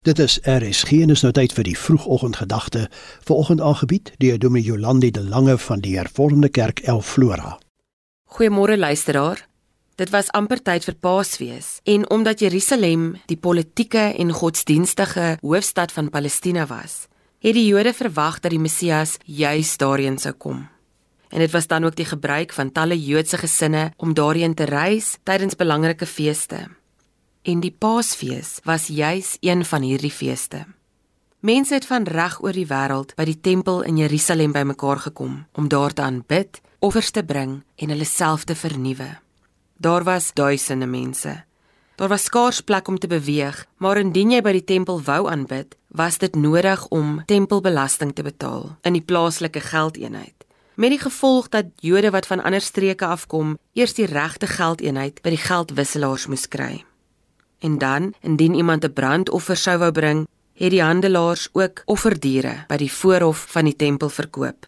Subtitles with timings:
[0.00, 2.86] Dit is RSG en is nou tyd vir die vroegoggendgedagte.
[3.28, 7.58] Vanoggend aangebied deur Dominee Jolandi de Lange van die Hervormde Kerk El Flora.
[8.24, 9.44] Goeiemôre luisteraar.
[10.00, 16.08] Dit was amper tyd vir Paasfees en omdat Jerusalem die politieke en godsdienstige hoofstad van
[16.08, 17.04] Palestina was,
[17.44, 20.64] het die Jode verwag dat die Messias juis daarheen sou kom.
[21.28, 25.18] En dit was dan ook die gebruik van talle Joodse gesinne om daarheen te reis
[25.28, 26.70] tydens belangrike feeste
[27.42, 30.66] en die Paasfees was juis een van hierdie feeste.
[31.40, 35.68] Mense het van reg oor die wêreld by die tempel in Jerusalem bymekaar gekom om
[35.72, 39.08] daar te aanbid, offers te bring en hulle self te vernuwe.
[39.80, 41.44] Daar was duisende mense.
[41.96, 45.76] Daar was skaars plek om te beweeg, maar indien jy by die tempel wou aanbid,
[45.88, 50.36] was dit nodig om tempelbelasting te betaal in die plaaslike geldeenheid.
[50.80, 55.32] Met die gevolg dat Jode wat van ander streke afkom, eers die regte geldeenheid by
[55.36, 56.84] die geldwisselaars moes kry.
[57.60, 60.26] En dan, indien iemand 'n brandoffer sou wou bring,
[60.60, 64.66] het die handelaars ook offerdiere by die voorhof van die tempel verkoop.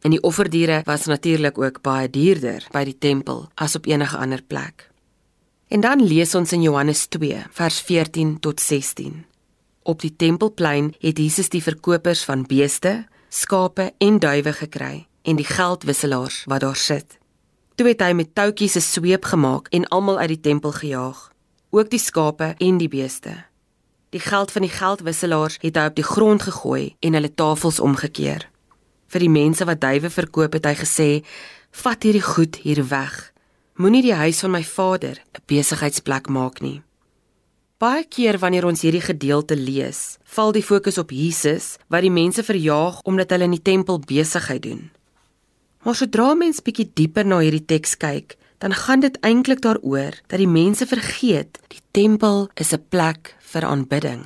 [0.00, 4.42] En die offerdiere was natuurlik ook baie duurder by die tempel as op enige ander
[4.42, 4.90] plek.
[5.68, 9.24] En dan lees ons in Johannes 2 vers 14 tot 16.
[9.82, 15.48] Op die tempelplein het Jesus die verkopers van beeste, skape en duwe gekry en die
[15.48, 17.18] geldwisselaars wat daar sit.
[17.74, 21.35] Toe het hy met touwtjies 'n sweep gemaak en almal uit die tempel gejaag
[21.76, 23.34] ook die skape en die beeste.
[24.16, 28.46] Die geld van die geldwisselaars het hy op die grond gegooi en hulle tafels omgekeer.
[29.12, 31.10] Vir die mense wat duwe verkoop het hy gesê:
[31.70, 33.32] "Vat hierdie goed hier weg.
[33.76, 36.82] Moenie die huis van my Vader 'n besigheidsplek maak nie."
[37.78, 42.42] Baie keer wanneer ons hierdie gedeelte lees, val die fokus op Jesus wat die mense
[42.42, 44.90] verjaag omdat hulle in die tempel besigheid doen.
[45.84, 50.38] Maar sodra mens bietjie dieper na hierdie teks kyk, dan gaan dit eintlik daaroor dat
[50.38, 54.24] die mense vergeet die tempel is 'n plek vir aanbidding.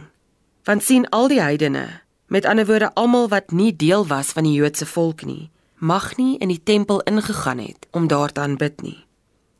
[0.64, 4.52] Want sien al die heidene, met ander woorde almal wat nie deel was van die
[4.52, 9.04] Joodse volk nie, mag nie in die tempel ingegaan het om daar te aanbid nie.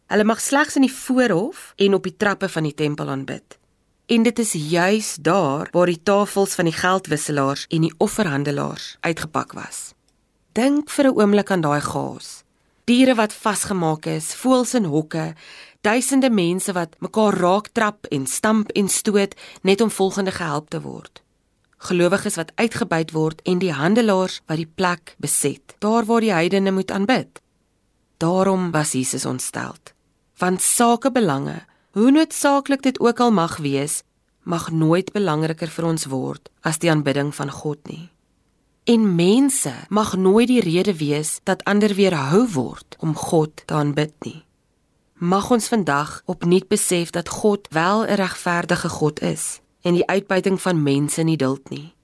[0.07, 3.59] Hulle mag slegs in die voorhof en op die trappe van die tempel aanbid.
[4.07, 9.53] En dit is juis daar waar die tafels van die geldwisselaars en die offerhandelaars uitgepak
[9.53, 9.95] was.
[10.53, 12.45] Dink vir 'n oomblik aan daai gaas
[12.91, 15.31] diere wat vasgemaak is, voëls in hokke,
[15.87, 20.81] duisende mense wat mekaar raak trap en stamp en stoot net om volgende gehelp te
[20.83, 21.23] word.
[21.87, 26.75] Gelowiges wat uitgebuit word en die handelaars wat die plek beset, daar waar die heidene
[26.75, 27.41] moet aanbid.
[28.19, 29.79] Daarom was Jesus ontstel.
[30.43, 31.61] Want sakebelange,
[31.95, 34.03] hoe noodsaaklik dit ook al mag wees,
[34.43, 38.11] mag nooit belangriker vir ons word as die aanbidding van God nie.
[38.91, 44.15] En mense mag nooit die rede wees dat ander weerhou word om God te aanbid
[44.27, 44.43] nie.
[45.15, 50.61] Mag ons vandag opnuut besef dat God wel 'n regverdige God is en die uitbuiting
[50.61, 51.95] van mense nie duld nie.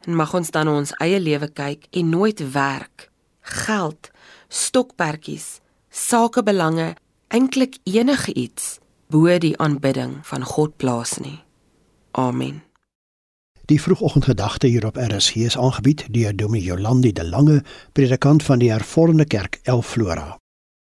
[0.00, 3.10] En mag ons dan ons eie lewe kyk en nooit werk,
[3.40, 4.10] geld,
[4.48, 5.60] stokperdjies,
[5.90, 6.94] sakebelange,
[7.28, 11.42] eintlik enige iets bo die aanbidding van God plaas nie.
[12.10, 12.71] Amen.
[13.64, 17.62] Die vroegoggendgedagte hier op RSG is aangebied deur Dominee Jolandi de Lange,
[17.92, 20.41] predikant van die Hervormde Kerk El Flora.